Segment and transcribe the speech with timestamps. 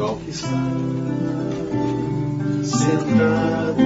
[0.00, 0.48] ao que está
[2.64, 3.82] sentado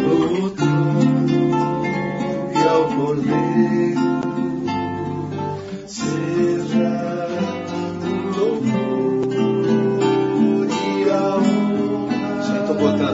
[0.00, 1.86] no trono
[2.52, 4.00] e ao cordeiro
[5.86, 7.28] seja
[8.02, 9.28] o louvor
[10.68, 11.36] e a
[12.76, 13.12] honra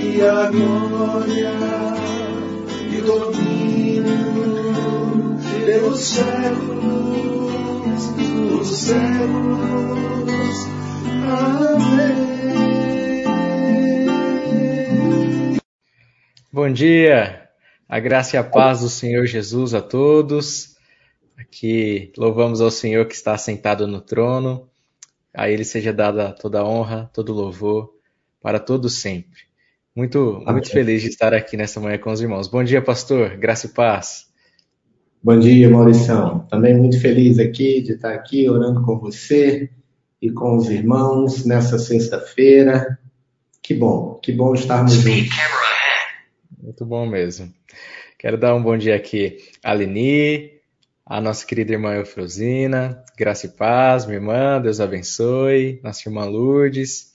[0.00, 1.54] e a glória
[2.90, 4.20] e domínio
[5.66, 6.90] pelos séculos
[8.16, 9.50] dos séculos.
[16.52, 17.48] Bom dia,
[17.88, 20.76] a graça e a paz do Senhor Jesus a todos.
[21.38, 24.68] Aqui louvamos ao Senhor que está sentado no trono.
[25.32, 27.94] A Ele seja dada toda honra, todo louvor,
[28.42, 29.40] para todos sempre.
[29.96, 30.52] Muito, Amém.
[30.52, 32.46] muito feliz de estar aqui nessa manhã com os irmãos.
[32.46, 33.36] Bom dia, pastor.
[33.36, 34.26] Graça e paz.
[35.22, 36.46] Bom dia, Maurição.
[36.50, 39.70] Também muito feliz aqui de estar aqui orando com você
[40.20, 42.98] e com os irmãos nessa sexta-feira.
[43.62, 45.36] Que bom, que bom estarmos juntos.
[46.62, 47.52] Muito bom mesmo.
[48.18, 50.50] Quero dar um bom dia aqui à Leni,
[51.06, 53.02] à nossa querida irmã Eufrosina.
[53.16, 54.60] Graça e paz, minha irmã.
[54.60, 55.80] Deus abençoe.
[55.82, 57.14] Nossa irmã Lourdes.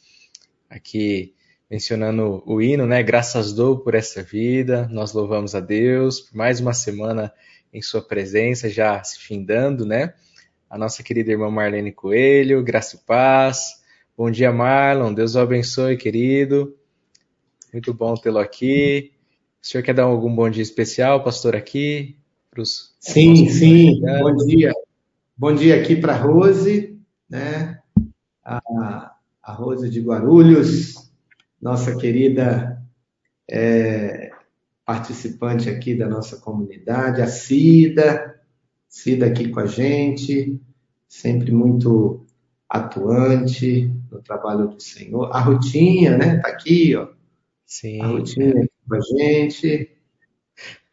[0.69, 1.35] Aqui
[1.69, 3.03] mencionando o hino, né?
[3.03, 4.87] Graças dou por essa vida.
[4.91, 7.31] Nós louvamos a Deus por mais uma semana
[7.71, 10.13] em sua presença, já se findando, né?
[10.69, 13.83] A nossa querida irmã Marlene Coelho, graça e paz.
[14.17, 15.13] Bom dia, Marlon.
[15.13, 16.75] Deus o abençoe, querido.
[17.71, 19.11] Muito bom tê-lo aqui.
[19.61, 22.17] O senhor quer dar algum bom dia especial, pastor, aqui?
[22.49, 22.95] Pros...
[22.99, 24.01] Sim, sim.
[24.01, 24.73] Bom dia.
[25.37, 26.97] Bom dia aqui para a Rose,
[27.29, 27.79] né?
[28.43, 31.11] A, a Rose de Guarulhos,
[31.61, 32.81] nossa querida
[33.49, 34.31] é,
[34.85, 38.34] participante aqui da nossa comunidade, a Cida,
[38.87, 40.59] Cida aqui com a gente,
[41.07, 42.25] sempre muito
[42.69, 45.29] atuante no trabalho do Senhor.
[45.33, 46.37] A Rutinha, né?
[46.37, 47.07] Tá aqui, ó.
[47.65, 48.01] Sim.
[48.01, 49.91] A Rutinha aqui com a gente.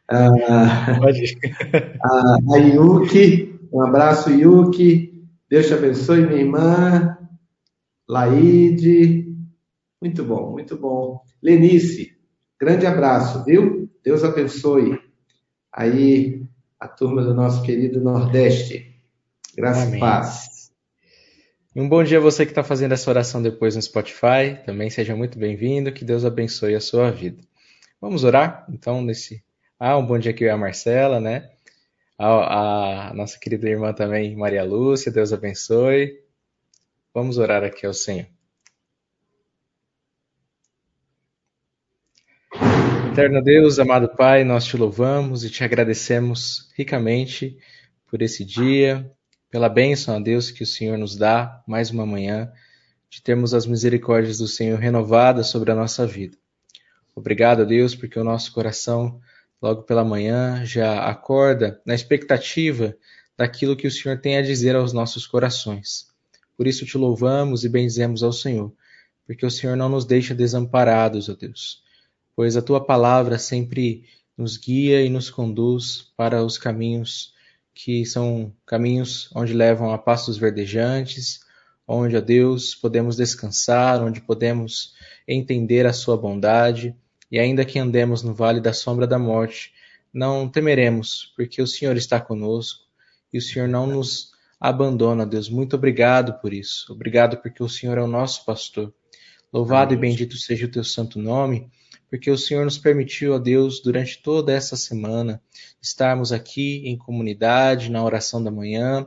[0.09, 1.39] Ah, Pode.
[2.03, 5.27] a, a Yuki, um abraço, Yuki.
[5.49, 7.19] Deus te abençoe, minha irmã.
[8.09, 9.27] Laide.
[10.01, 11.23] Muito bom, muito bom.
[11.43, 12.17] Lenice,
[12.61, 13.89] grande abraço, viu?
[14.05, 14.99] Deus abençoe.
[15.73, 16.43] Aí,
[16.83, 18.93] a turma do nosso querido Nordeste.
[19.57, 19.99] Graça Amém.
[19.99, 20.73] e paz.
[21.77, 24.59] E um bom dia a você que está fazendo essa oração depois no Spotify.
[24.67, 25.93] Também seja muito bem-vindo.
[25.93, 27.41] Que Deus abençoe a sua vida.
[28.01, 28.67] Vamos orar?
[28.69, 29.45] Então, nesse.
[29.79, 31.51] Ah, um bom dia aqui a Marcela, né?
[32.19, 35.13] A, a nossa querida irmã também, Maria Lúcia.
[35.13, 36.19] Deus abençoe.
[37.15, 38.27] Vamos orar aqui ao Senhor.
[43.13, 47.59] Eterno Deus, amado Pai, nós te louvamos e te agradecemos ricamente
[48.11, 49.13] por esse dia,
[49.51, 52.51] pela bênção a Deus que o Senhor nos dá mais uma manhã,
[53.11, 56.39] de termos as misericórdias do Senhor renovadas sobre a nossa vida.
[57.15, 59.21] Obrigado, Deus, porque o nosso coração,
[59.61, 62.97] logo pela manhã, já acorda na expectativa
[63.37, 66.07] daquilo que o Senhor tem a dizer aos nossos corações.
[66.57, 68.73] Por isso te louvamos e benzemos ao Senhor,
[69.27, 71.82] porque o Senhor não nos deixa desamparados, ó Deus,
[72.35, 74.05] pois a tua palavra sempre
[74.37, 77.33] nos guia e nos conduz para os caminhos
[77.75, 81.41] que são caminhos onde levam a pastos verdejantes,
[81.87, 84.95] onde, ó Deus, podemos descansar, onde podemos
[85.27, 86.95] entender a sua bondade,
[87.31, 89.73] e ainda que andemos no vale da sombra da morte,
[90.13, 92.83] não temeremos, porque o Senhor está conosco
[93.33, 95.49] e o Senhor não nos abandona, Deus.
[95.49, 96.93] Muito obrigado por isso.
[96.93, 98.93] Obrigado porque o Senhor é o nosso pastor.
[99.51, 100.09] Louvado Amém.
[100.09, 101.71] e bendito seja o teu santo nome,
[102.13, 105.41] porque o Senhor nos permitiu, ó Deus, durante toda essa semana,
[105.81, 109.07] estarmos aqui em comunidade, na oração da manhã,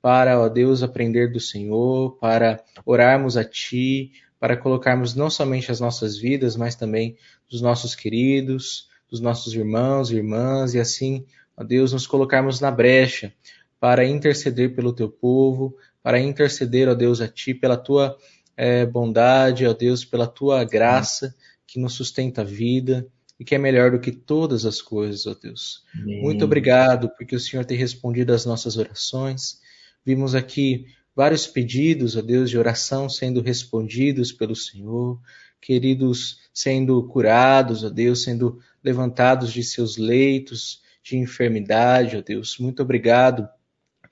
[0.00, 5.80] para, ó Deus, aprender do Senhor, para orarmos a Ti, para colocarmos não somente as
[5.80, 7.16] nossas vidas, mas também
[7.50, 11.26] dos nossos queridos, dos nossos irmãos e irmãs, e assim,
[11.56, 13.34] ó Deus, nos colocarmos na brecha
[13.80, 18.16] para interceder pelo Teu povo, para interceder, ó Deus, a Ti, pela Tua
[18.56, 21.34] eh, bondade, ó Deus, pela Tua graça
[21.74, 23.04] que nos sustenta a vida
[23.36, 25.82] e que é melhor do que todas as coisas, ó Deus.
[26.22, 29.60] Muito obrigado porque o Senhor tem respondido às nossas orações.
[30.06, 30.86] Vimos aqui
[31.16, 35.20] vários pedidos, ó Deus, de oração sendo respondidos pelo Senhor,
[35.60, 42.56] queridos sendo curados, ó Deus, sendo levantados de seus leitos de enfermidade, ó Deus.
[42.56, 43.48] Muito obrigado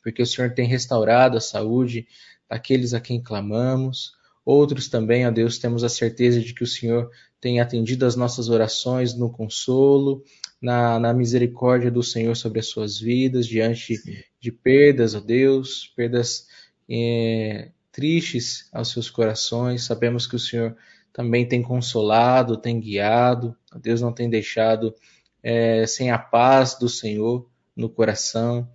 [0.03, 2.09] porque o Senhor tem restaurado a saúde
[2.51, 4.21] daqueles a quem clamamos.
[4.45, 7.09] Outros também, ó Deus, temos a certeza de que o Senhor
[7.43, 10.23] tem atendido as nossas orações no consolo,
[10.61, 14.15] na, na misericórdia do Senhor sobre as suas vidas, diante Sim.
[14.39, 16.47] de perdas, ó Deus, perdas
[16.89, 19.85] é, tristes aos seus corações.
[19.85, 20.77] Sabemos que o Senhor
[21.13, 23.57] também tem consolado, tem guiado.
[23.75, 24.95] Deus não tem deixado
[25.43, 28.71] é, sem a paz do Senhor no coração.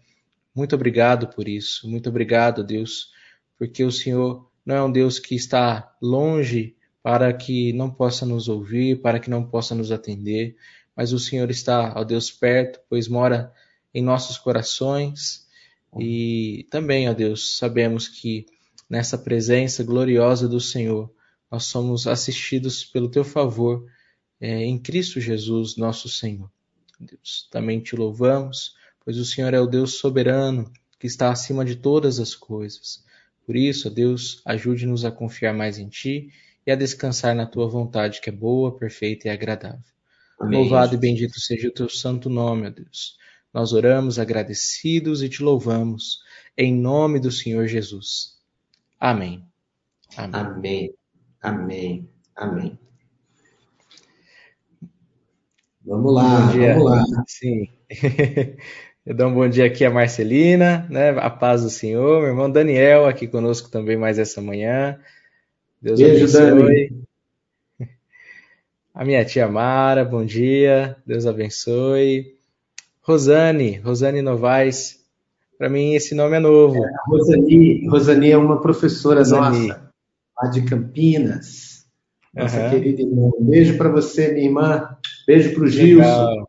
[0.54, 1.90] Muito obrigado por isso.
[1.90, 3.14] Muito obrigado, Deus,
[3.58, 6.76] porque o Senhor não é um Deus que está longe
[7.08, 10.58] para que não possa nos ouvir, para que não possa nos atender,
[10.94, 13.50] mas o Senhor está, ó Deus, perto, pois mora
[13.94, 15.48] em nossos corações.
[15.98, 18.46] E também, ó Deus, sabemos que
[18.90, 21.10] nessa presença gloriosa do Senhor,
[21.50, 23.90] nós somos assistidos pelo teu favor
[24.42, 26.52] é, em Cristo Jesus, nosso Senhor.
[27.00, 28.76] Deus, também te louvamos,
[29.06, 30.70] pois o Senhor é o Deus soberano
[31.00, 33.02] que está acima de todas as coisas.
[33.46, 36.34] Por isso, ó Deus, ajude-nos a confiar mais em Ti
[36.68, 39.80] e a descansar na Tua vontade, que é boa, perfeita e agradável.
[40.38, 40.60] Amém.
[40.60, 43.18] Louvado e bendito seja o Teu santo nome, ó Deus.
[43.54, 46.20] Nós oramos agradecidos e te louvamos,
[46.58, 48.38] em nome do Senhor Jesus.
[49.00, 49.46] Amém.
[50.18, 50.34] Amém.
[50.34, 50.94] Amém.
[51.42, 52.10] Amém.
[52.36, 52.80] Amém.
[55.86, 57.04] Vamos lá, vamos lá.
[57.28, 57.70] Sim.
[59.06, 61.12] Eu dou um bom dia aqui a Marcelina, né?
[61.12, 62.20] A paz do Senhor.
[62.20, 65.00] Meu irmão Daniel aqui conosco também mais essa manhã.
[65.82, 66.90] Deus Beijo, abençoe.
[66.90, 67.08] Dani.
[68.94, 70.98] A minha tia Mara, bom dia.
[71.06, 72.36] Deus abençoe.
[73.02, 75.00] Rosane, Rosane Novaes.
[75.58, 76.84] Para mim esse nome é novo.
[76.84, 79.68] É, Rosane, Rosane é uma professora Rosane.
[79.68, 79.92] nossa,
[80.42, 81.86] lá de Campinas.
[82.34, 82.70] Nossa uhum.
[82.72, 83.32] querida irmã.
[83.40, 84.98] Um beijo para você, minha irmã.
[85.28, 86.48] Beijo para o Gilson.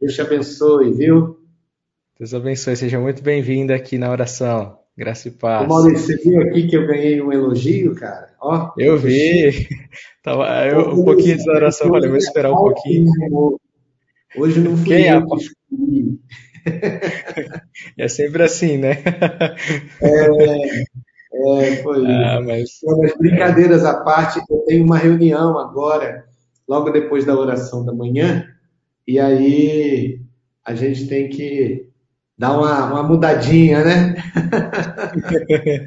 [0.00, 1.38] Deus te abençoe, viu?
[2.18, 2.76] Deus abençoe.
[2.76, 4.79] Seja muito bem-vinda aqui na oração.
[4.96, 5.66] Graça e paz.
[5.66, 8.34] Maurício, você viu aqui que eu ganhei um elogio, cara?
[8.40, 9.68] Ó, eu vi.
[10.22, 13.10] Tava, eu, um pouquinho de oração, falei, vou esperar um pouquinho.
[14.36, 16.20] Hoje não fui Quem escolhi.
[17.96, 19.02] É sempre assim, né?
[21.32, 22.04] É, é foi.
[22.06, 22.80] Ah, mas...
[22.98, 26.24] mas brincadeiras à parte, eu tenho uma reunião agora,
[26.68, 28.46] logo depois da oração da manhã,
[29.06, 30.20] e aí
[30.64, 31.89] a gente tem que
[32.40, 34.14] dar uma, uma mudadinha, né?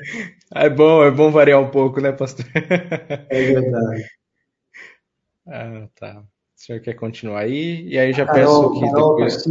[0.53, 2.45] é bom, é bom variar um pouco, né, pastor?
[2.53, 4.05] É verdade.
[5.47, 6.19] Ah, tá.
[6.19, 7.87] O senhor quer continuar aí?
[7.87, 9.43] E aí já Carol, peço que Carol, depois...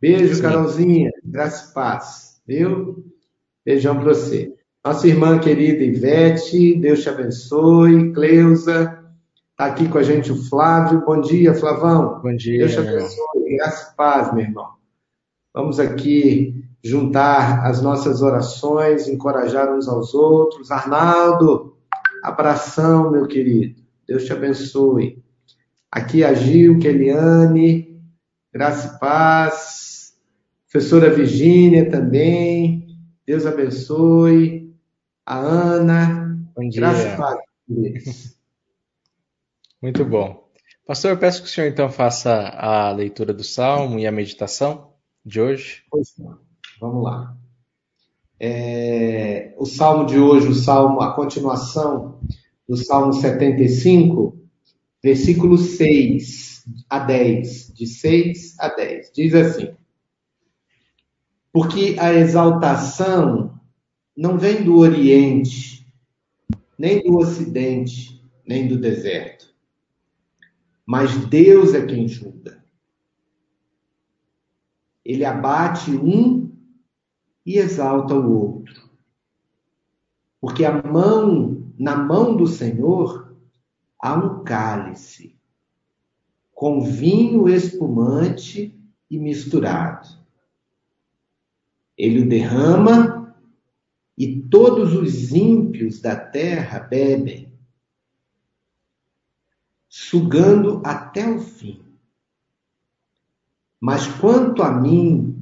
[0.00, 0.42] Beijo, Sim.
[0.42, 1.10] Carolzinha.
[1.22, 2.40] Graça e paz.
[2.46, 3.04] Viu?
[3.62, 4.54] Beijão para você.
[4.82, 8.10] Nossa irmã querida Ivete, Deus te abençoe.
[8.14, 9.04] Cleusa,
[9.54, 11.04] tá aqui com a gente o Flávio.
[11.04, 12.22] Bom dia, Flavão.
[12.22, 12.60] Bom dia.
[12.60, 13.56] Deus te abençoe.
[13.58, 14.79] Graça e paz, meu irmão.
[15.52, 20.70] Vamos aqui juntar as nossas orações, encorajar uns aos outros.
[20.70, 21.76] Arnaldo,
[22.22, 23.82] abração, meu querido.
[24.06, 25.22] Deus te abençoe.
[25.90, 28.00] Aqui a Gil, Keliane,
[28.52, 30.14] graça e paz.
[30.70, 32.86] Professora Virgínia também.
[33.26, 34.72] Deus abençoe.
[35.26, 36.38] A Ana.
[36.56, 36.80] Bom dia.
[36.80, 38.36] Graça e paz.
[39.82, 40.48] Muito bom.
[40.86, 44.89] Pastor, eu peço que o senhor então faça a leitura do Salmo e a meditação
[45.24, 45.82] de hoje?
[45.90, 46.14] Pois.
[46.80, 47.36] Vamos lá.
[48.38, 52.20] É, o salmo de hoje, o salmo, a continuação
[52.66, 54.38] do salmo 75,
[55.02, 59.74] versículo 6 a 10, de 6 a 10, diz assim:
[61.52, 63.60] Porque a exaltação
[64.16, 65.86] não vem do Oriente,
[66.78, 69.54] nem do Ocidente, nem do deserto,
[70.86, 72.59] mas Deus é quem julga
[75.10, 76.56] ele abate um
[77.44, 78.88] e exalta o outro.
[80.40, 83.36] Porque a mão, na mão do Senhor,
[83.98, 85.36] há um cálice
[86.54, 88.78] com vinho espumante
[89.10, 90.08] e misturado.
[91.98, 93.36] Ele o derrama
[94.16, 97.52] e todos os ímpios da terra bebem,
[99.88, 101.89] sugando até o fim.
[103.80, 105.36] Mas quanto a mim,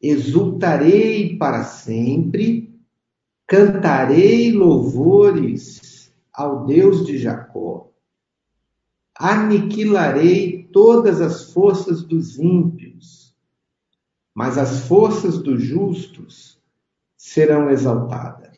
[0.00, 2.72] exultarei para sempre,
[3.46, 7.90] cantarei louvores ao Deus de Jacó.
[9.16, 13.34] Aniquilarei todas as forças dos ímpios,
[14.34, 16.60] mas as forças dos justos
[17.16, 18.54] serão exaltadas.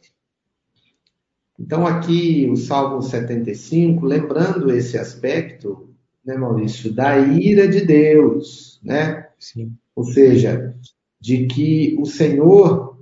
[1.59, 5.96] Então, aqui o Salmo 75, lembrando esse aspecto,
[6.27, 9.29] né, Maurício, da ira de Deus, né?
[9.39, 9.73] Sim.
[9.95, 10.75] Ou seja,
[11.21, 12.99] de que o Senhor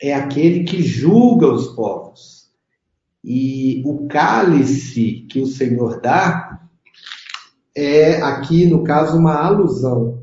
[0.00, 2.52] é aquele que julga os povos.
[3.24, 6.60] E o cálice que o Senhor dá
[7.74, 10.22] é aqui, no caso, uma alusão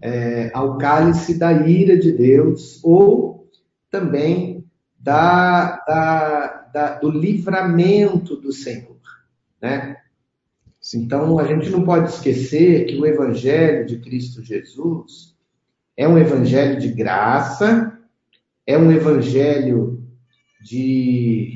[0.00, 3.48] é, ao cálice da ira de Deus, ou
[3.90, 4.64] também
[4.98, 8.96] da, da, da, do livramento do Senhor,
[9.60, 9.99] né?
[10.94, 15.36] Então, a gente não pode esquecer que o Evangelho de Cristo Jesus
[15.96, 17.98] é um Evangelho de graça,
[18.66, 20.02] é um Evangelho
[20.62, 21.54] de,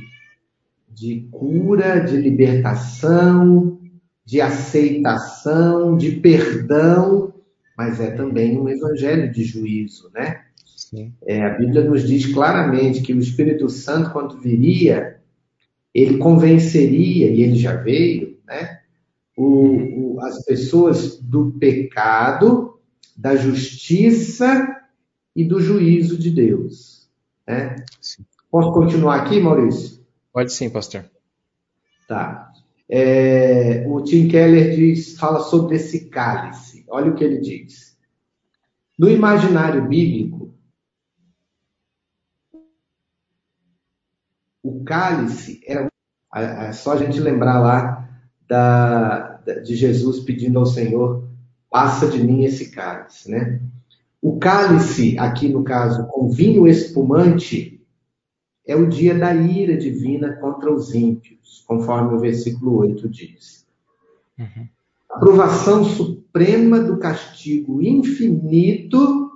[0.89, 3.81] de cura, de libertação,
[4.25, 7.35] de aceitação, de perdão,
[7.77, 10.45] mas é também um Evangelho de juízo, né?
[11.27, 15.21] É, a Bíblia nos diz claramente que o Espírito Santo, quando viria,
[15.93, 18.74] ele convenceria, e ele já veio, né?
[19.37, 22.79] O, o, as pessoas do pecado,
[23.17, 24.81] da justiça
[25.35, 27.09] e do juízo de Deus.
[27.47, 27.77] Né?
[28.51, 30.05] Posso continuar aqui, Maurício?
[30.33, 31.05] Pode sim, pastor.
[32.07, 32.53] Tá.
[32.89, 36.85] É, o Tim Keller diz, fala sobre esse cálice.
[36.89, 37.97] Olha o que ele diz.
[38.99, 40.55] No imaginário bíblico,
[44.63, 45.89] o cálice era
[46.37, 48.04] é só a gente lembrar lá
[48.49, 51.25] da, de Jesus pedindo ao Senhor,
[51.71, 53.61] passa de mim esse cálice, né?
[54.21, 57.81] O cálice, aqui no caso, com vinho espumante,
[58.67, 63.67] é o dia da ira divina contra os ímpios, conforme o versículo 8 diz.
[64.39, 64.69] Uhum.
[65.11, 69.33] A provação suprema do castigo infinito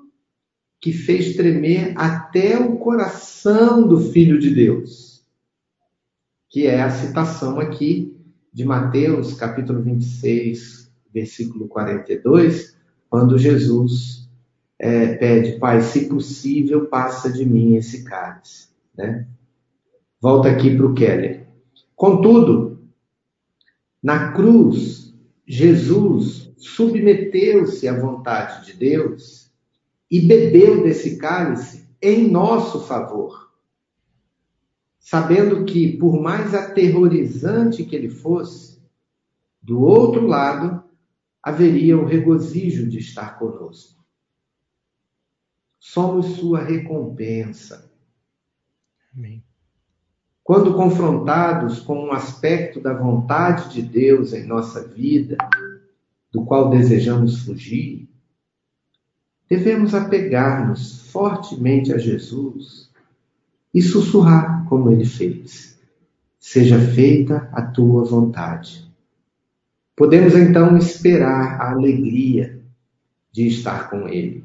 [0.81, 5.23] que fez tremer até o coração do Filho de Deus,
[6.49, 8.18] que é a citação aqui
[8.59, 12.77] de Mateus, capítulo 26, versículo 42,
[13.09, 14.29] quando Jesus
[14.77, 18.71] é, pede, Pai, se possível, passa de mim esse cálice.
[18.97, 19.29] Né?
[20.21, 21.47] Volta aqui para o Keller.
[21.95, 22.81] Contudo,
[24.03, 25.15] na cruz,
[25.47, 29.53] Jesus submeteu-se à vontade de Deus
[30.11, 33.48] e bebeu desse cálice em nosso favor
[35.11, 38.79] sabendo que, por mais aterrorizante que ele fosse,
[39.63, 40.85] do outro lado
[41.43, 44.05] haveria o regozijo de estar conosco.
[45.79, 47.91] Somos sua recompensa.
[49.17, 49.43] Amém.
[50.45, 55.39] Quando confrontados com um aspecto da vontade de Deus em nossa vida,
[56.31, 58.07] do qual desejamos fugir,
[59.49, 62.91] devemos apegar-nos fortemente a Jesus
[63.73, 65.79] e sussurrar como ele fez:
[66.39, 68.87] Seja feita a tua vontade.
[69.97, 72.61] Podemos então esperar a alegria
[73.33, 74.45] de estar com ele.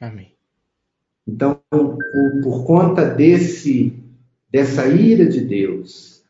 [0.00, 0.32] Amém.
[1.26, 1.60] Então,
[2.42, 3.92] por, conta desse
[4.50, 6.24] dessa ira de Deus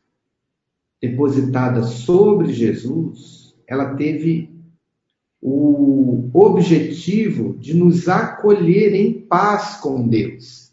[1.00, 4.50] depositada sobre Jesus, ela teve
[5.40, 10.68] o objetivo de nos acolher em paz com Deus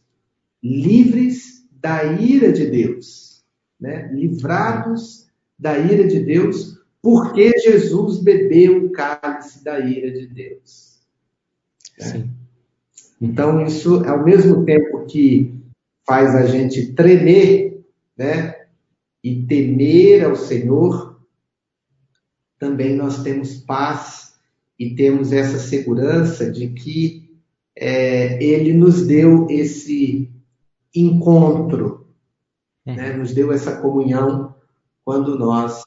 [0.65, 1.54] livres
[1.86, 3.44] da ira de Deus,
[3.80, 4.12] né?
[4.12, 5.27] livrados
[5.58, 11.00] da ira de Deus, porque Jesus bebeu o cálice da ira de Deus.
[12.00, 12.27] Né?
[13.22, 15.54] Então, isso, ao mesmo tempo que
[16.08, 17.86] faz a gente tremer,
[18.18, 18.65] né?
[19.24, 21.22] E temer ao Senhor,
[22.58, 24.34] também nós temos paz
[24.80, 27.30] e temos essa segurança de que
[27.75, 30.34] é, Ele nos deu esse
[30.96, 32.08] encontro,
[32.86, 32.96] uhum.
[32.96, 33.14] né?
[33.14, 34.56] nos deu essa comunhão
[35.04, 35.84] quando nós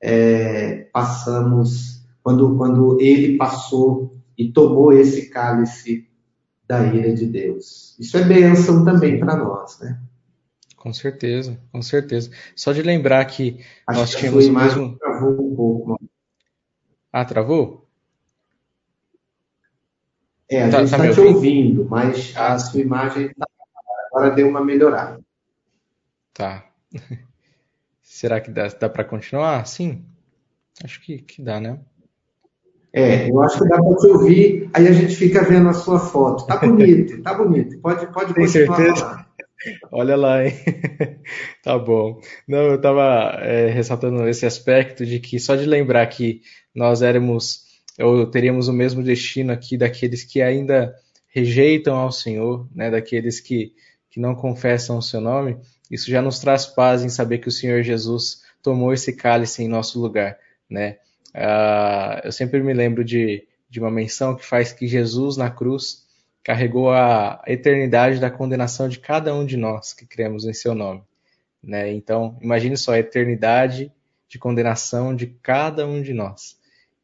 [0.00, 6.08] é, passamos, quando, quando ele passou e tomou esse cálice
[6.66, 7.98] da ira de Deus.
[7.98, 10.00] Isso é bênção também para nós, né?
[10.76, 12.30] Com certeza, com certeza.
[12.56, 14.98] Só de lembrar que Acho nós que tínhamos o mesmo.
[14.98, 16.00] Travou um pouco.
[17.12, 17.86] Ah, travou?
[20.50, 21.36] É, a tá, gente está tá te ouvindo?
[21.36, 23.46] ouvindo, mas a sua imagem está
[24.12, 25.18] Agora deu uma melhorada.
[26.34, 26.66] Tá.
[28.02, 29.66] Será que dá, dá para continuar?
[29.66, 30.04] Sim.
[30.84, 31.80] Acho que, que dá, né?
[32.92, 35.98] É, eu acho que dá para te ouvir, aí a gente fica vendo a sua
[35.98, 36.46] foto.
[36.46, 37.78] Tá bonito, tá bonito.
[37.78, 39.24] Pode, pode Tem certeza?
[39.90, 40.52] Olha lá, hein?
[41.64, 42.20] tá bom.
[42.46, 46.42] Não, eu estava é, ressaltando esse aspecto de que só de lembrar que
[46.74, 47.62] nós éramos,
[47.98, 50.94] ou teríamos o mesmo destino aqui daqueles que ainda
[51.28, 52.90] rejeitam ao Senhor, né?
[52.90, 53.72] Daqueles que
[54.12, 55.56] que não confessam o seu nome,
[55.90, 59.68] isso já nos traz paz em saber que o Senhor Jesus tomou esse cálice em
[59.68, 60.38] nosso lugar,
[60.68, 60.98] né?
[61.34, 66.06] Uh, eu sempre me lembro de, de uma menção que faz que Jesus na cruz
[66.44, 71.02] carregou a eternidade da condenação de cada um de nós que cremos em seu nome,
[71.62, 71.90] né?
[71.90, 73.90] Então, imagine só a eternidade
[74.28, 76.58] de condenação de cada um de nós.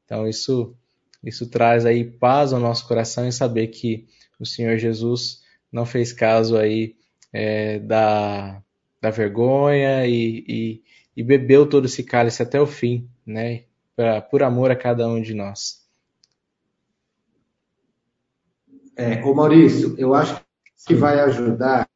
[0.04, 0.76] Então, isso
[1.24, 4.06] isso traz aí paz ao nosso coração em saber que
[4.38, 6.97] o Senhor Jesus não fez caso aí
[7.32, 8.62] é, da,
[9.00, 10.82] da vergonha e, e,
[11.16, 13.64] e, bebeu todo esse cálice até o fim, né?
[13.94, 15.86] Pra, por amor a cada um de nós.
[18.96, 20.40] É, ô Maurício, eu acho
[20.86, 21.88] que vai ajudar.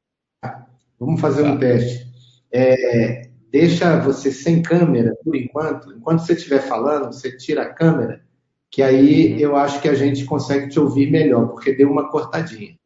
[0.98, 2.06] Vamos fazer um teste.
[2.50, 5.92] É, deixa você sem câmera por enquanto.
[5.92, 8.24] Enquanto você estiver falando, você tira a câmera,
[8.70, 9.38] que aí uhum.
[9.38, 12.76] eu acho que a gente consegue te ouvir melhor, porque deu uma cortadinha.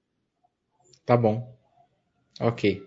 [1.04, 1.55] Tá bom.
[2.40, 2.82] Ok.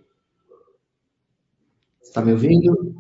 [2.02, 2.96] Está me ouvindo?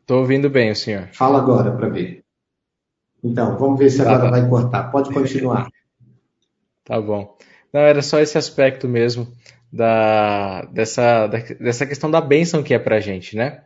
[0.00, 1.08] Estou ouvindo bem o senhor.
[1.12, 2.24] Fala agora para ver.
[3.22, 4.90] Então, vamos ver se tá agora vai cortar.
[4.90, 5.68] Pode continuar.
[6.84, 7.36] Tá bom.
[7.72, 9.32] Não, era só esse aspecto mesmo
[9.72, 13.64] da, dessa, da, dessa questão da bênção que é para a gente, né?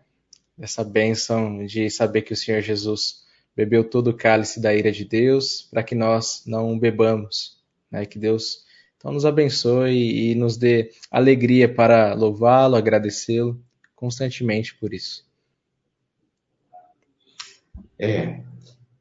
[0.59, 3.25] Essa bênção de saber que o Senhor Jesus
[3.57, 8.05] bebeu todo o cálice da ira de Deus para que nós não bebamos, né?
[8.05, 8.66] Que Deus
[8.97, 13.61] então nos abençoe e nos dê alegria para louvá-lo, agradecê-lo
[13.95, 15.25] constantemente por isso.
[17.99, 18.41] É,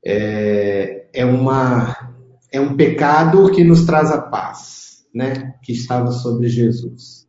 [0.03, 2.15] é, é uma
[2.51, 5.55] é um pecado que nos traz a paz, né?
[5.61, 7.27] Que estava sobre Jesus.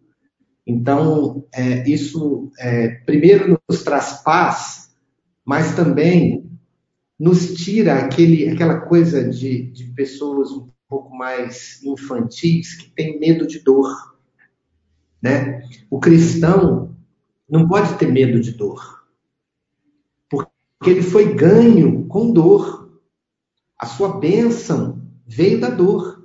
[0.65, 4.95] Então, é, isso é, primeiro nos traz paz,
[5.45, 6.49] mas também
[7.19, 13.47] nos tira aquele, aquela coisa de, de pessoas um pouco mais infantis que têm medo
[13.47, 14.17] de dor.
[15.21, 15.63] Né?
[15.91, 16.97] O cristão
[17.49, 19.07] não pode ter medo de dor,
[20.29, 20.51] porque
[20.91, 23.01] ele foi ganho com dor.
[23.79, 26.25] A sua bênção veio da dor.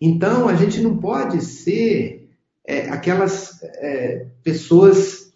[0.00, 2.30] Então, a gente não pode ser
[2.64, 5.32] é, aquelas é, pessoas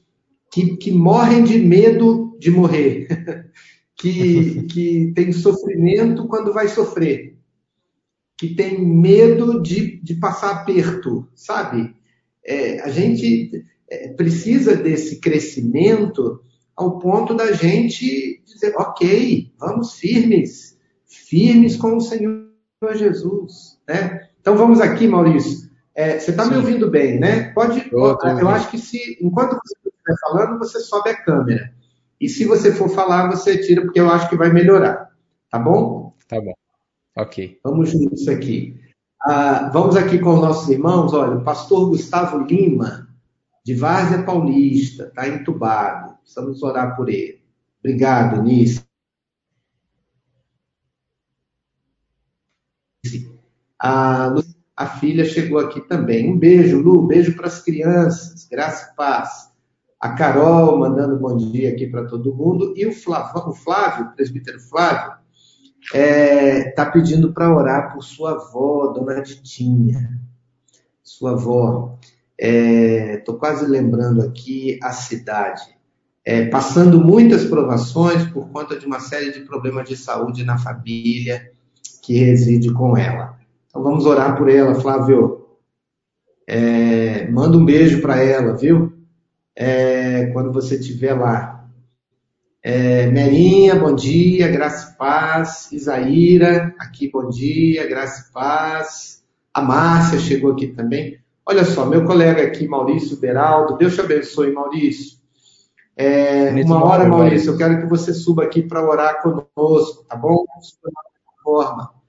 [0.52, 3.08] que, que morrem de medo de morrer,
[3.96, 7.31] que, que tem sofrimento quando vai sofrer,
[8.36, 11.94] que tem medo de, de passar aperto, sabe?
[12.44, 16.42] É, a gente é, precisa desse crescimento
[16.74, 23.78] ao ponto da gente dizer, ok, vamos firmes, firmes com o Senhor Senhor Jesus.
[23.88, 24.28] Né?
[24.40, 25.70] Então vamos aqui, Maurício.
[25.94, 27.52] É, você está me ouvindo bem, né?
[27.52, 27.88] Pode.
[27.92, 31.72] Eu, eu acho que se enquanto você estiver falando, você sobe a câmera.
[32.20, 35.10] E se você for falar, você tira, porque eu acho que vai melhorar.
[35.50, 36.14] Tá bom?
[36.26, 36.52] Tá bom.
[37.16, 37.60] Ok.
[37.62, 38.80] Vamos juntos aqui.
[39.20, 41.12] Ah, vamos aqui com os nossos irmãos.
[41.12, 43.08] Olha, o pastor Gustavo Lima,
[43.64, 46.14] de Várzea Paulista, está entubado.
[46.20, 47.42] Precisamos orar por ele.
[47.80, 48.82] Obrigado, Nice.
[53.78, 54.32] A,
[54.76, 56.32] a filha chegou aqui também.
[56.32, 59.52] Um beijo, Lu, beijo para as crianças, graça e paz.
[60.00, 62.72] A Carol mandando bom dia aqui para todo mundo.
[62.76, 65.21] E o Flávio, o, Flávio, o presbítero Flávio,
[65.82, 70.20] está é, tá pedindo para orar por sua avó, dona Ditinha.
[71.02, 71.98] Sua avó.
[72.38, 75.62] Estou é, quase lembrando aqui a cidade.
[76.24, 81.50] É, passando muitas provações por conta de uma série de problemas de saúde na família
[82.00, 83.36] que reside com ela.
[83.68, 85.46] Então vamos orar por ela, Flávio.
[86.46, 88.92] É, manda um beijo para ela, viu?
[89.54, 91.51] É, quando você estiver lá.
[92.62, 95.72] É, Merinha, bom dia, graça e paz.
[95.72, 99.24] Isaíra, aqui, bom dia, graça e paz.
[99.52, 101.18] A Márcia chegou aqui também.
[101.44, 105.18] Olha só, meu colega aqui, Maurício Beraldo, Deus te abençoe, Maurício.
[105.96, 110.44] É, uma hora, Maurício, eu quero que você suba aqui para orar conosco, tá bom?
[111.42, 112.02] Forma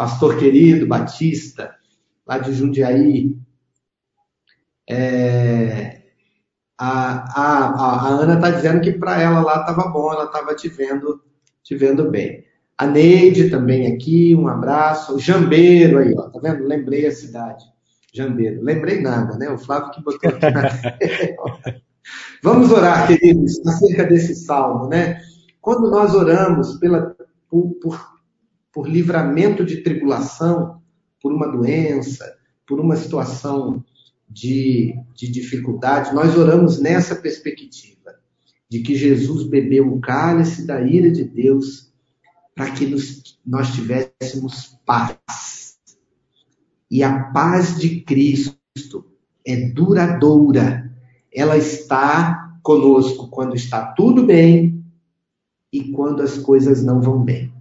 [0.00, 1.76] pastor querido Batista,
[2.26, 3.36] lá de Jundiaí.
[4.88, 5.99] É,
[6.80, 10.68] a, a, a, Ana está dizendo que para ela lá estava bom, ela estava te
[10.68, 11.22] vendo,
[11.62, 12.44] te vendo bem.
[12.78, 15.16] A Neide também aqui, um abraço.
[15.16, 16.64] O Jambeiro aí, ó, tá vendo?
[16.64, 17.64] Lembrei a cidade.
[18.12, 18.62] Jambeiro.
[18.62, 19.50] Lembrei nada, né?
[19.50, 20.62] O Flávio que botou aqui na
[22.42, 25.20] Vamos orar, queridos, acerca desse salmo, né?
[25.60, 27.14] Quando nós oramos pela,
[27.48, 28.10] por, por
[28.72, 30.80] por livramento de tribulação,
[31.20, 33.84] por uma doença, por uma situação
[34.30, 38.14] de, de dificuldade, nós oramos nessa perspectiva
[38.68, 41.92] de que Jesus bebeu o cálice da ira de Deus
[42.54, 45.76] para que nos, nós tivéssemos paz.
[46.88, 48.56] E a paz de Cristo
[49.44, 50.90] é duradoura.
[51.34, 54.84] Ela está conosco quando está tudo bem
[55.72, 57.52] e quando as coisas não vão bem.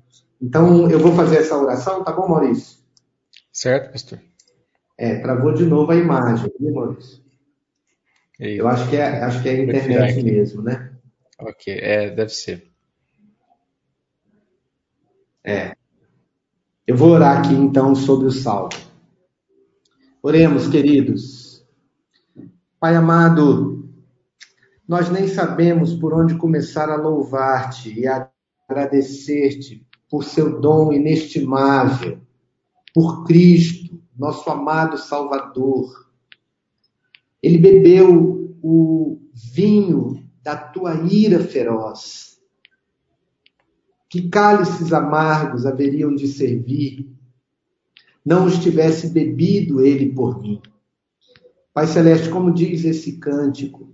[0.41, 2.77] Então, eu vou fazer essa oração, tá bom, Maurício?
[3.51, 4.28] Certo, pastor.
[5.01, 7.23] É, travou de novo a imagem, viu, Maurício?
[8.37, 10.91] Eu acho que é, acho que é a internet mesmo, né?
[11.39, 12.69] Ok, é, deve ser.
[15.41, 15.73] É.
[16.85, 18.71] Eu vou orar aqui então sobre o salmo.
[20.21, 21.65] Oremos, queridos.
[22.77, 23.89] Pai amado,
[24.85, 32.19] nós nem sabemos por onde começar a louvar-te e agradecer-te por seu dom inestimável,
[32.93, 36.07] por Cristo, nosso amado Salvador.
[37.41, 42.37] Ele bebeu o vinho da tua ira feroz.
[44.09, 47.09] Que cálices amargos haveriam de servir,
[48.25, 50.61] não os tivesse bebido ele por mim.
[51.73, 53.93] Pai Celeste, como diz esse cântico,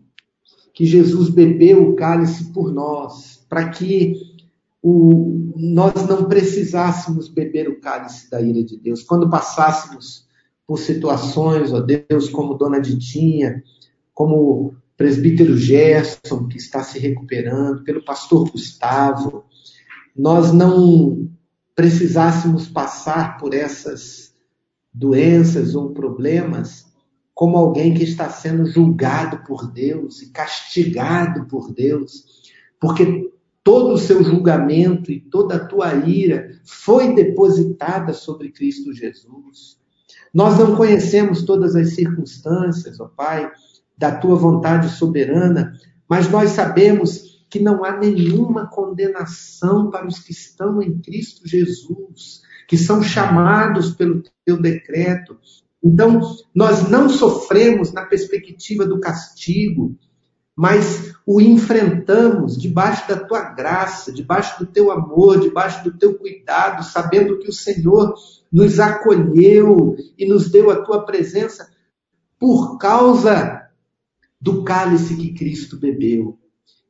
[0.74, 4.36] que Jesus bebeu o cálice por nós, para que
[4.82, 9.04] o, nós não precisássemos beber o cálice da ira de Deus.
[9.04, 10.28] Quando passássemos
[10.68, 13.64] por situações, ó Deus, como Dona Ditinha,
[14.14, 19.46] como presbítero Gerson, que está se recuperando, pelo pastor Gustavo,
[20.16, 21.30] nós não
[21.76, 24.34] precisássemos passar por essas
[24.94, 26.86] doenças ou problemas
[27.34, 32.24] como alguém que está sendo julgado por Deus e castigado por Deus,
[32.80, 33.30] porque
[33.66, 39.80] todo o seu julgamento e toda a tua ira foi depositada sobre Cristo Jesus.
[40.32, 43.52] Nós não conhecemos todas as circunstâncias, ó Pai,
[43.98, 45.74] da tua vontade soberana,
[46.08, 52.44] mas nós sabemos que não há nenhuma condenação para os que estão em Cristo Jesus,
[52.68, 55.40] que são chamados pelo teu decreto.
[55.84, 56.22] Então,
[56.54, 59.98] nós não sofremos na perspectiva do castigo,
[60.56, 66.84] mas o enfrentamos debaixo da tua graça, debaixo do teu amor, debaixo do teu cuidado,
[66.84, 68.16] sabendo que o Senhor
[68.52, 71.70] nos acolheu e nos deu a tua presença
[72.40, 73.70] por causa
[74.40, 76.40] do cálice que Cristo bebeu.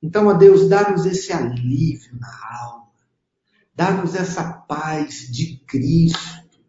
[0.01, 2.29] Então, ó Deus, dá-nos esse alívio na
[2.61, 2.91] alma,
[3.73, 6.59] dá-nos essa paz de Cristo,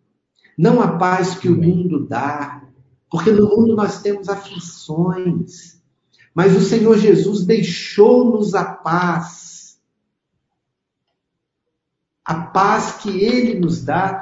[0.56, 2.62] não a paz que o mundo dá,
[3.10, 5.75] porque no mundo nós temos aflições,
[6.36, 9.80] mas o Senhor Jesus deixou-nos a paz,
[12.22, 14.20] a paz que Ele nos dá,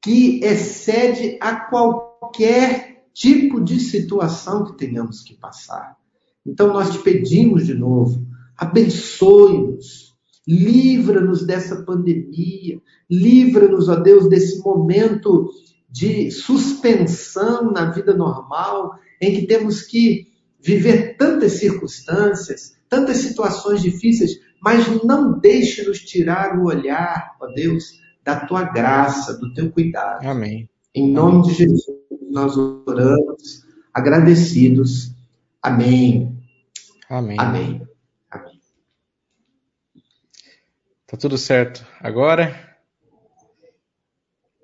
[0.00, 5.98] que excede a qualquer tipo de situação que tenhamos que passar.
[6.46, 8.26] Então nós te pedimos de novo,
[8.56, 10.14] abençoe-nos,
[10.48, 12.80] livra-nos dessa pandemia,
[13.10, 15.50] livra-nos, ó Deus, desse momento
[15.90, 20.32] de suspensão na vida normal, em que temos que
[20.64, 28.00] viver tantas circunstâncias, tantas situações difíceis, mas não deixe nos tirar o olhar, ó Deus,
[28.24, 30.26] da tua graça, do teu cuidado.
[30.26, 30.68] Amém.
[30.94, 31.84] Em nome de Jesus,
[32.30, 35.14] nós oramos, agradecidos.
[35.62, 36.34] Amém.
[37.10, 37.36] Amém.
[37.38, 37.86] Amém.
[38.30, 38.60] Amém.
[41.06, 42.74] Tá tudo certo agora?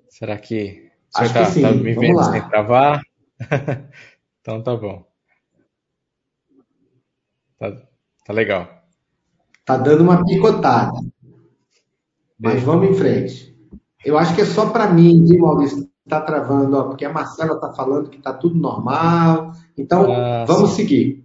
[0.09, 3.01] Será que o senhor está tá, tá me vendo sem travar?
[4.41, 5.10] então tá bom.
[7.61, 7.71] Tá,
[8.25, 8.67] tá legal.
[9.63, 10.99] Tá dando uma picotada.
[12.39, 13.55] Mas vamos em frente.
[14.03, 15.87] Eu acho que é só para mim, viu, Maurício?
[16.09, 19.51] Tá travando, ó, porque a Marcela tá falando que tá tudo normal.
[19.77, 20.77] Então, ah, vamos sim.
[20.77, 21.23] seguir.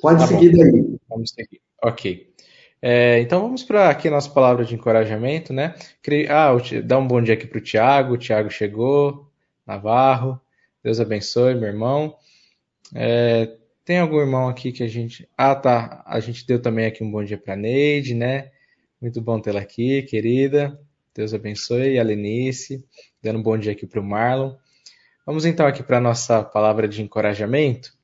[0.00, 0.56] Pode tá seguir bom.
[0.56, 0.98] daí.
[1.06, 1.60] Vamos seguir.
[1.84, 2.32] Ok.
[2.80, 5.74] É, então vamos para aqui a nossa palavra de encorajamento, né?
[6.30, 6.48] Ah,
[6.82, 8.14] dá um bom dia aqui para o Tiago.
[8.14, 9.28] O Tiago chegou,
[9.66, 10.40] Navarro.
[10.82, 12.16] Deus abençoe, meu irmão.
[12.94, 13.57] É,
[13.88, 15.26] tem algum irmão aqui que a gente.
[15.34, 16.04] Ah, tá.
[16.04, 18.50] A gente deu também aqui um bom dia para Neide, né?
[19.00, 20.78] Muito bom tê-la aqui, querida.
[21.14, 21.98] Deus abençoe.
[21.98, 22.84] A Lenice,
[23.22, 24.54] dando um bom dia aqui para o Marlon.
[25.24, 27.94] Vamos então aqui para a nossa palavra de encorajamento.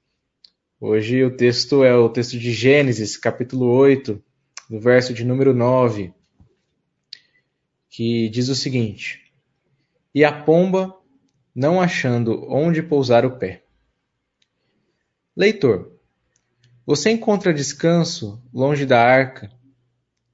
[0.81, 4.25] Hoje o texto é o texto de Gênesis, capítulo 8,
[4.71, 6.15] do verso de número 9,
[7.91, 9.31] que diz o seguinte:
[10.15, 10.97] E a pomba,
[11.55, 13.64] não achando onde pousar o pé.
[15.37, 15.93] Leitor,
[16.87, 19.51] você encontra descanso longe da arca,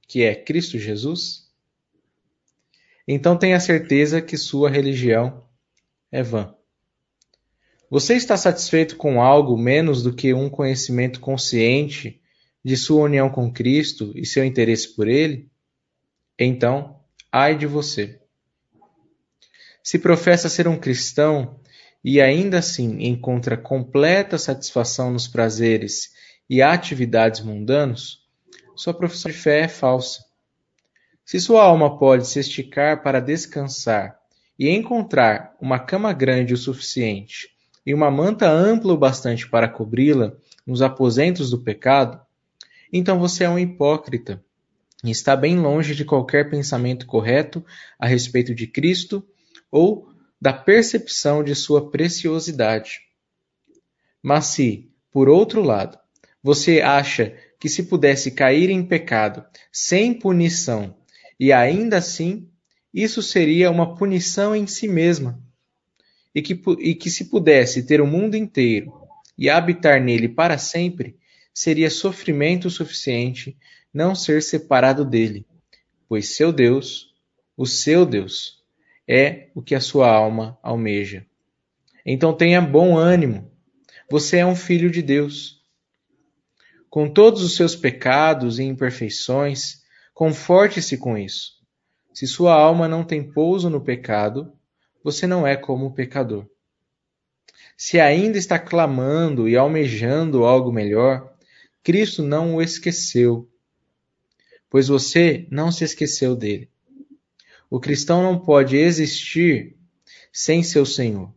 [0.07, 1.49] que é Cristo Jesus?
[3.07, 5.43] então tenha certeza que sua religião
[6.11, 6.55] é vã.
[7.89, 12.21] Você está satisfeito com algo menos do que um conhecimento consciente
[12.63, 15.49] de sua união com Cristo e seu interesse por Ele?
[16.37, 18.21] Então, ai de você.
[19.83, 21.59] Se professa ser um cristão
[22.03, 26.11] e ainda assim encontra completa satisfação nos prazeres
[26.49, 28.21] e atividades mundanos,
[28.75, 30.23] sua profissão de fé é falsa.
[31.23, 34.19] Se sua alma pode se esticar para descansar
[34.57, 37.49] e encontrar uma cama grande o suficiente
[37.85, 40.33] e uma manta ampla o bastante para cobri-la
[40.65, 42.19] nos aposentos do pecado,
[42.91, 44.43] então você é um hipócrita
[45.03, 47.63] e está bem longe de qualquer pensamento correto
[47.97, 49.25] a respeito de Cristo
[49.71, 50.10] ou
[50.41, 53.01] da percepção de sua preciosidade.
[54.23, 55.99] Mas se, Por outro lado,
[56.41, 60.95] você acha que se pudesse cair em pecado sem punição
[61.37, 62.49] e ainda assim
[62.93, 65.39] isso seria uma punição em si mesma?
[66.33, 68.93] E que, e que se pudesse ter o mundo inteiro
[69.37, 71.17] e habitar nele para sempre,
[71.53, 73.57] seria sofrimento suficiente
[73.93, 75.45] não ser separado dele,
[76.07, 77.13] pois seu Deus,
[77.57, 78.60] o seu Deus,
[79.13, 81.27] é o que a sua alma almeja.
[82.05, 83.51] Então tenha bom ânimo,
[84.09, 85.61] você é um filho de Deus.
[86.89, 89.81] Com todos os seus pecados e imperfeições,
[90.13, 91.59] conforte-se com isso.
[92.13, 94.53] Se sua alma não tem pouso no pecado,
[95.03, 96.47] você não é como o pecador.
[97.75, 101.35] Se ainda está clamando e almejando algo melhor,
[101.83, 103.49] Cristo não o esqueceu,
[104.69, 106.69] pois você não se esqueceu dele.
[107.71, 109.77] O cristão não pode existir
[110.29, 111.33] sem seu Senhor.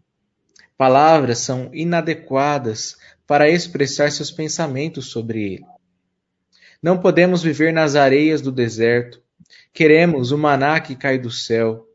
[0.77, 5.67] Palavras são inadequadas para expressar seus pensamentos sobre ele.
[6.83, 9.23] Não podemos viver nas areias do deserto.
[9.73, 11.87] Queremos o maná que cai do céu.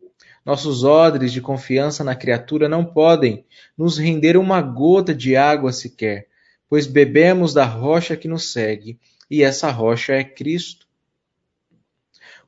[0.46, 3.46] Nossos odres de confiança na criatura não podem
[3.78, 6.30] nos render uma gota de água sequer,
[6.70, 8.98] pois bebemos da rocha que nos segue,
[9.30, 10.88] e essa rocha é Cristo.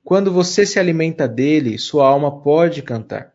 [0.04, 3.34] Quando você se alimenta dele, sua alma pode cantar.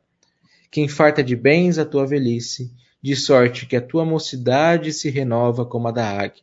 [0.70, 5.64] Quem farta de bens a tua velhice, de sorte que a tua mocidade se renova
[5.64, 6.42] como a da águia.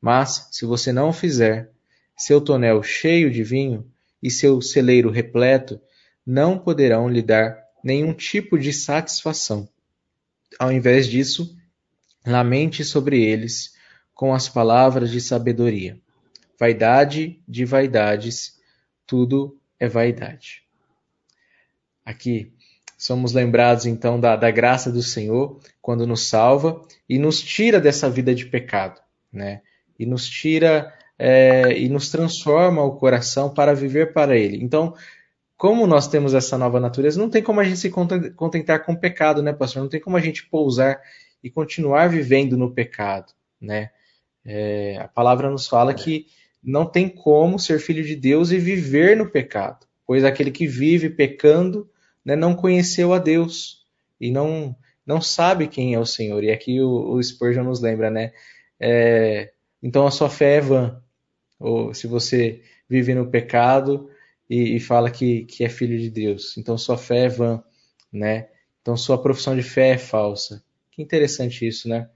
[0.00, 1.70] Mas, se você não fizer,
[2.16, 3.88] seu tonel cheio de vinho
[4.22, 5.80] e seu celeiro repleto
[6.26, 9.68] não poderão lhe dar nenhum tipo de satisfação.
[10.58, 11.56] Ao invés disso,
[12.26, 13.74] lamente sobre eles
[14.14, 15.98] com as palavras de sabedoria.
[16.58, 18.60] Vaidade de vaidades,
[19.12, 20.62] tudo é vaidade.
[22.02, 22.50] Aqui
[22.96, 28.08] somos lembrados então da, da graça do Senhor quando nos salva e nos tira dessa
[28.08, 29.60] vida de pecado, né?
[29.98, 34.64] E nos tira é, e nos transforma o coração para viver para Ele.
[34.64, 34.94] Então,
[35.58, 38.98] como nós temos essa nova natureza, não tem como a gente se contentar com o
[38.98, 39.82] pecado, né, pastor?
[39.82, 40.98] Não tem como a gente pousar
[41.44, 43.90] e continuar vivendo no pecado, né?
[44.42, 46.28] É, a palavra nos fala que
[46.62, 51.10] não tem como ser filho de Deus e viver no pecado, pois aquele que vive
[51.10, 51.90] pecando
[52.24, 53.84] né, não conheceu a Deus
[54.20, 56.44] e não não sabe quem é o Senhor.
[56.44, 58.32] E aqui o, o Spurgeon nos lembra, né?
[58.78, 61.02] É, então a sua fé é vã.
[61.58, 64.08] Ou se você vive no pecado
[64.48, 67.62] e, e, fala que, que é filho de Deus, então sua fé é vã,
[68.12, 68.48] né?
[68.80, 70.62] Então sua profissão de fé é falsa.
[70.90, 72.08] Que interessante isso, né?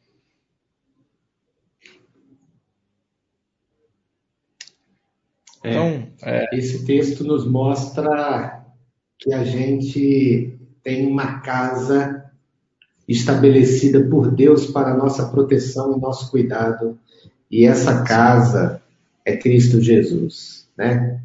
[5.64, 6.56] Então, é...
[6.56, 8.64] esse texto nos mostra
[9.18, 12.24] que a gente tem uma casa
[13.08, 16.98] estabelecida por Deus para nossa proteção e nosso cuidado,
[17.50, 18.82] e essa casa
[19.24, 21.20] é Cristo Jesus, né?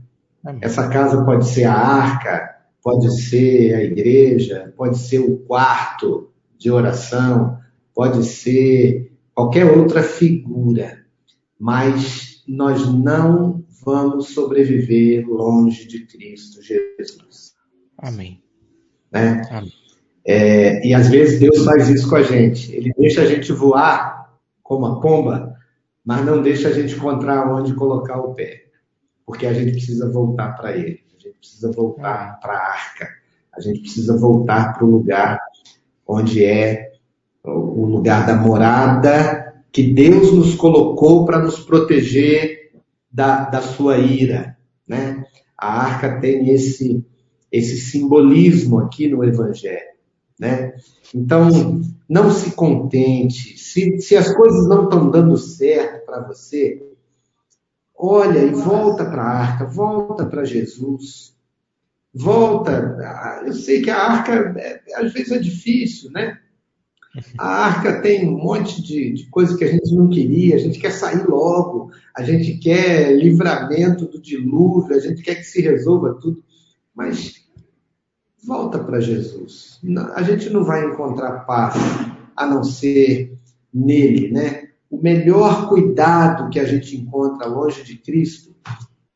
[0.60, 6.72] Essa casa pode ser a arca, pode ser a igreja, pode ser o quarto de
[6.72, 7.60] oração,
[7.94, 11.00] pode ser qualquer outra figura,
[11.60, 17.54] mas nós não vamos sobreviver longe de Cristo Jesus.
[17.98, 18.41] Amém.
[19.12, 19.41] Né?
[19.50, 19.72] Amém.
[20.26, 22.74] É, e às vezes Deus faz isso com a gente.
[22.74, 25.56] Ele deixa a gente voar como a pomba,
[26.06, 28.65] mas não deixa a gente encontrar onde colocar o pé.
[29.26, 31.02] Porque a gente precisa voltar para Ele.
[31.15, 33.10] A gente precisa voltar para a arca.
[33.54, 35.39] A gente precisa voltar para o lugar
[36.08, 36.91] onde é
[37.44, 42.61] o lugar da morada que Deus nos colocou para nos proteger
[43.12, 44.58] da, da sua ira.
[44.88, 45.26] Né?
[45.58, 47.06] A arca tem esse,
[47.52, 49.91] esse simbolismo aqui no Evangelho.
[50.39, 50.74] Né?
[51.13, 53.58] Então, não se contente.
[53.58, 56.82] Se, se as coisas não estão dando certo para você,
[57.95, 61.36] olha e volta para a arca, volta para Jesus.
[62.13, 63.41] Volta.
[63.45, 66.39] Eu sei que a arca, é, às vezes, é difícil, né?
[67.38, 70.80] A arca tem um monte de, de coisa que a gente não queria, a gente
[70.80, 76.17] quer sair logo, a gente quer livramento do dilúvio, a gente quer que se resolva
[76.21, 76.41] tudo.
[76.95, 77.45] Mas
[78.45, 79.80] volta para Jesus.
[80.13, 81.76] A gente não vai encontrar paz
[82.36, 83.38] a não ser
[83.74, 84.69] nele, né?
[84.89, 88.56] O melhor cuidado que a gente encontra longe de Cristo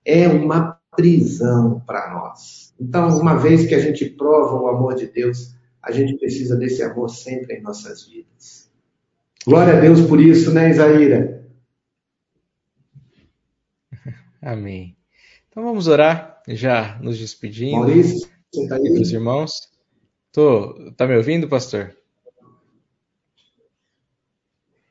[0.05, 2.73] é uma prisão para nós.
[2.79, 5.54] Então, uma vez que a gente prova o amor de Deus,
[5.85, 8.71] a gente precisa desse amor sempre em nossas vidas.
[9.45, 11.47] Glória a Deus por isso, né, Isaíra?
[14.41, 14.97] Amém.
[15.47, 17.77] Então vamos orar, já nos despedindo.
[17.77, 18.81] Maurício, você tá aí?
[18.81, 19.51] Meus irmãos.
[20.31, 21.95] Tô, tá me ouvindo, pastor?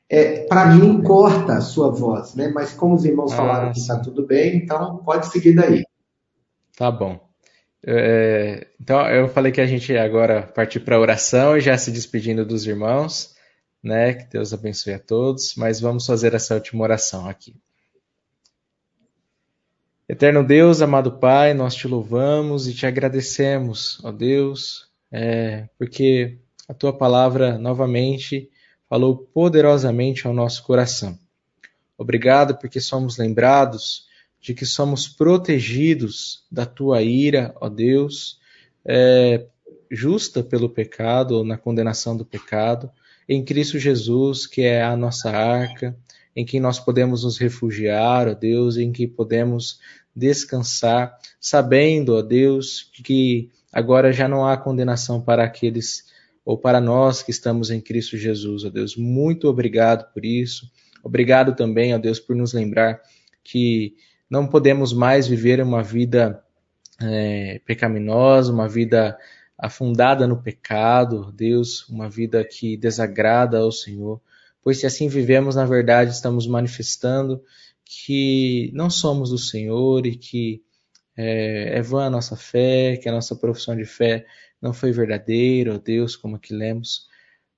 [0.09, 2.47] É, para mim, corta a sua voz, né?
[2.47, 5.83] Mas como os irmãos falaram que está tudo bem, então pode seguir daí.
[6.77, 7.24] Tá bom.
[7.87, 12.43] É, então, eu falei que a gente agora partir para a oração, já se despedindo
[12.43, 13.35] dos irmãos,
[13.83, 14.13] né?
[14.13, 17.55] Que Deus abençoe a todos, mas vamos fazer essa última oração aqui.
[20.09, 26.73] Eterno Deus, amado Pai, nós te louvamos e te agradecemos, ó Deus, é, porque a
[26.73, 28.49] tua palavra novamente
[28.89, 31.17] falou poderosamente ao nosso coração.
[31.97, 34.05] Obrigado porque somos lembrados
[34.45, 38.39] de que somos protegidos da tua ira, ó Deus,
[38.85, 39.43] é,
[39.89, 42.91] justa pelo pecado ou na condenação do pecado,
[43.27, 45.97] em Cristo Jesus, que é a nossa arca,
[46.35, 49.79] em quem nós podemos nos refugiar, ó Deus, em que podemos
[50.15, 56.05] descansar, sabendo, ó Deus, que agora já não há condenação para aqueles
[56.45, 58.95] ou para nós que estamos em Cristo Jesus, ó Deus.
[58.95, 60.69] Muito obrigado por isso.
[61.03, 63.01] Obrigado também, ó Deus, por nos lembrar
[63.43, 63.95] que
[64.29, 66.43] não podemos mais viver uma vida
[67.01, 69.17] é, pecaminosa, uma vida
[69.57, 74.21] afundada no pecado, Deus, uma vida que desagrada ao Senhor.
[74.61, 77.41] Pois se assim vivemos, na verdade, estamos manifestando
[77.85, 80.63] que não somos do Senhor e que
[81.15, 84.25] é, é vã a nossa fé, que a nossa profissão de fé
[84.61, 87.07] não foi verdadeira, ó Deus, como aqui lemos,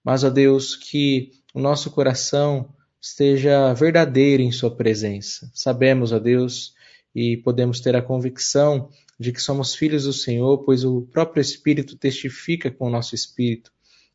[0.03, 5.49] mas, ó Deus, que o nosso coração esteja verdadeiro em Sua presença.
[5.53, 6.73] Sabemos, ó Deus,
[7.13, 11.97] e podemos ter a convicção de que somos filhos do Senhor, pois o próprio Espírito
[11.97, 13.71] testifica com o nosso espírito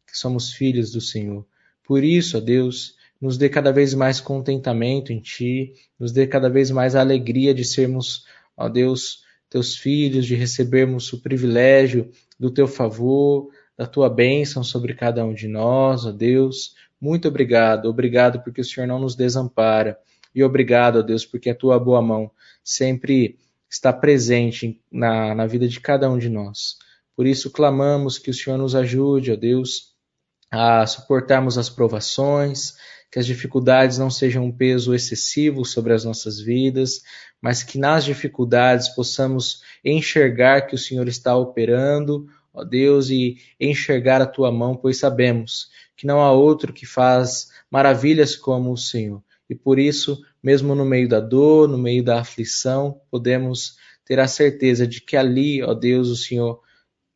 [0.06, 1.44] que somos filhos do Senhor.
[1.82, 6.48] Por isso, ó Deus, nos dê cada vez mais contentamento em Ti, nos dê cada
[6.48, 8.24] vez mais a alegria de sermos,
[8.56, 14.94] ó Deus, Teus filhos, de recebermos o privilégio do Teu favor, da Tua bênção sobre
[14.94, 16.74] cada um de nós, ó Deus.
[17.02, 19.98] Muito obrigado, obrigado porque o Senhor não nos desampara.
[20.32, 22.30] E obrigado, ó Deus, porque a Tua boa mão
[22.62, 26.76] sempre está presente na, na vida de cada um de nós.
[27.16, 29.96] Por isso clamamos que o Senhor nos ajude, ó Deus,
[30.48, 32.74] a suportarmos as provações,
[33.10, 37.02] que as dificuldades não sejam um peso excessivo sobre as nossas vidas,
[37.40, 44.22] mas que nas dificuldades possamos enxergar que o Senhor está operando, ó Deus, e enxergar
[44.22, 45.68] a tua mão, pois sabemos
[46.02, 49.22] que não há outro que faz maravilhas como o Senhor.
[49.48, 54.26] E por isso, mesmo no meio da dor, no meio da aflição, podemos ter a
[54.26, 56.60] certeza de que ali, ó Deus, o Senhor,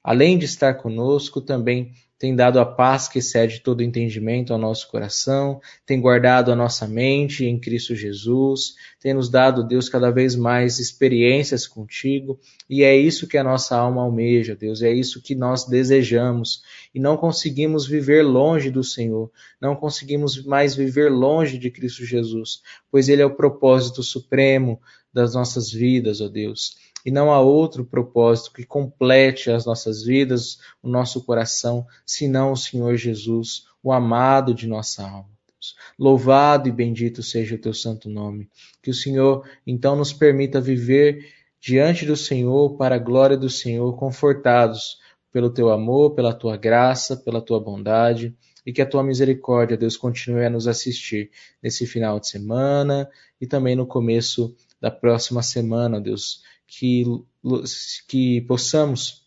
[0.05, 4.91] além de estar conosco, também tem dado a paz que excede todo entendimento ao nosso
[4.91, 10.35] coração, tem guardado a nossa mente em Cristo Jesus, tem nos dado, Deus, cada vez
[10.35, 15.35] mais experiências contigo, e é isso que a nossa alma almeja, Deus, é isso que
[15.35, 16.63] nós desejamos,
[16.95, 22.63] e não conseguimos viver longe do Senhor, não conseguimos mais viver longe de Cristo Jesus,
[22.91, 24.81] pois Ele é o propósito supremo
[25.13, 30.59] das nossas vidas, ó Deus e não há outro propósito que complete as nossas vidas,
[30.83, 35.31] o nosso coração, senão o Senhor Jesus, o amado de nossa alma.
[35.97, 38.51] Louvado e bendito seja o teu santo nome.
[38.83, 43.97] Que o Senhor então nos permita viver diante do Senhor, para a glória do Senhor,
[43.97, 44.99] confortados
[45.33, 48.35] pelo teu amor, pela tua graça, pela tua bondade,
[48.67, 51.31] e que a tua misericórdia, Deus, continue a nos assistir
[51.63, 53.09] nesse final de semana
[53.41, 57.05] e também no começo da próxima semana, Deus que,
[58.09, 59.27] que possamos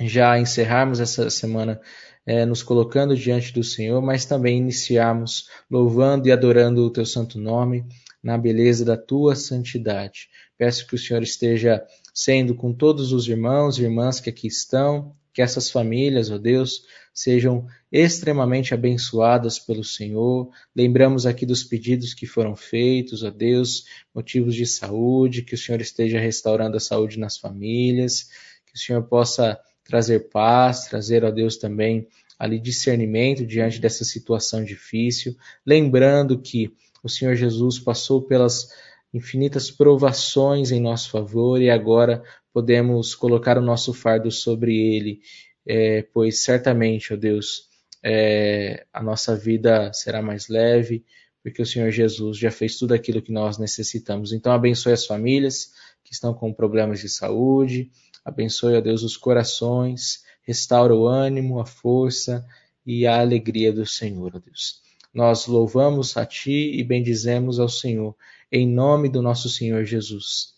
[0.00, 1.80] já encerrarmos essa semana
[2.24, 7.38] é, nos colocando diante do Senhor, mas também iniciarmos louvando e adorando o teu santo
[7.38, 7.84] nome
[8.22, 10.28] na beleza da tua santidade.
[10.56, 15.16] Peço que o Senhor esteja sendo com todos os irmãos e irmãs que aqui estão,
[15.38, 16.82] que essas famílias, ó oh Deus,
[17.14, 20.50] sejam extremamente abençoadas pelo Senhor.
[20.74, 25.80] Lembramos aqui dos pedidos que foram feitos, a Deus, motivos de saúde, que o Senhor
[25.80, 28.30] esteja restaurando a saúde nas famílias,
[28.66, 34.64] que o Senhor possa trazer paz, trazer a Deus também ali discernimento diante dessa situação
[34.64, 38.70] difícil, lembrando que o Senhor Jesus passou pelas
[39.14, 42.24] infinitas provações em nosso favor e agora
[42.58, 45.20] podemos colocar o nosso fardo sobre ele
[45.64, 47.68] é, pois certamente, ó Deus,
[48.02, 51.04] é, a nossa vida será mais leve,
[51.40, 54.32] porque o Senhor Jesus já fez tudo aquilo que nós necessitamos.
[54.32, 55.70] Então, abençoe as famílias
[56.02, 57.92] que estão com problemas de saúde,
[58.24, 62.44] abençoe, ó Deus, os corações, restaura o ânimo, a força
[62.84, 64.82] e a alegria do Senhor, ó Deus.
[65.14, 68.16] Nós louvamos a Ti e bendizemos ao Senhor,
[68.50, 70.54] em nome do nosso Senhor Jesus.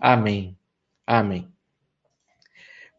[0.00, 0.56] Amém.
[1.06, 1.48] Amém.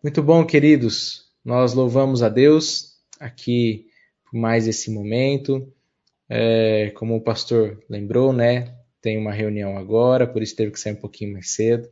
[0.04, 1.26] Muito bom, queridos.
[1.44, 3.88] Nós louvamos a Deus aqui
[4.30, 5.72] por mais esse momento
[6.30, 8.76] é, como o pastor lembrou, né?
[9.02, 11.88] Tem uma reunião agora, por isso teve que sair um pouquinho mais cedo.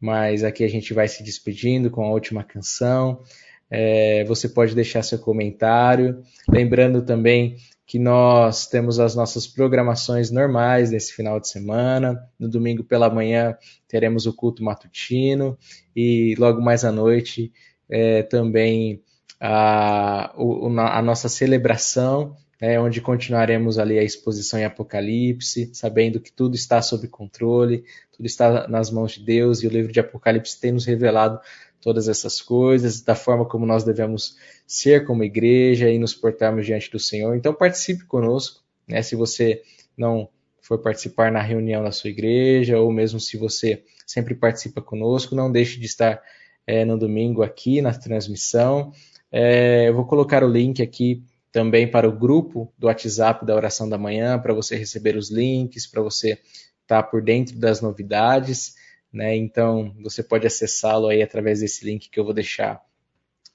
[0.00, 3.22] Mas aqui a gente vai se despedindo com a última canção.
[3.70, 6.22] É, você pode deixar seu comentário.
[6.48, 12.18] Lembrando também que nós temos as nossas programações normais nesse final de semana.
[12.38, 13.56] No domingo pela manhã
[13.86, 15.58] teremos o culto matutino
[15.94, 17.52] e logo mais à noite
[17.88, 19.02] é, também
[19.38, 26.54] a, a, nossa celebração, né, onde continuaremos ali a exposição em Apocalipse, sabendo que tudo
[26.54, 30.72] está sob controle, tudo está nas mãos de Deus e o livro de Apocalipse tem
[30.72, 31.38] nos revelado
[31.84, 36.90] todas essas coisas, da forma como nós devemos ser como igreja e nos portarmos diante
[36.90, 37.36] do Senhor.
[37.36, 39.02] Então participe conosco, né?
[39.02, 39.62] Se você
[39.94, 40.26] não
[40.62, 45.52] for participar na reunião da sua igreja, ou mesmo se você sempre participa conosco, não
[45.52, 46.22] deixe de estar
[46.66, 48.90] é, no domingo aqui na transmissão.
[49.30, 51.22] É, eu vou colocar o link aqui
[51.52, 55.86] também para o grupo do WhatsApp da Oração da Manhã, para você receber os links,
[55.86, 56.38] para você
[56.80, 58.74] estar por dentro das novidades.
[59.14, 59.36] Né?
[59.36, 62.82] Então, você pode acessá-lo aí através desse link que eu vou deixar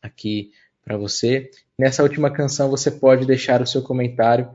[0.02, 1.52] aqui para você.
[1.78, 4.50] Nessa última canção, você pode deixar o seu comentário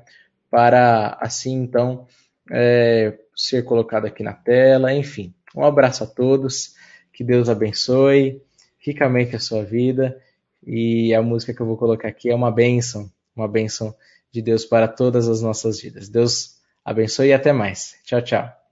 [0.51, 2.07] para assim, então,
[2.51, 4.95] é, ser colocado aqui na tela.
[4.95, 6.75] Enfim, um abraço a todos,
[7.13, 8.41] que Deus abençoe,
[8.79, 10.19] ricamente a sua vida.
[10.67, 13.95] E a música que eu vou colocar aqui é uma bênção, uma bênção
[14.33, 16.09] de Deus para todas as nossas vidas.
[16.09, 17.97] Deus abençoe e até mais.
[18.05, 18.64] Tchau, tchau.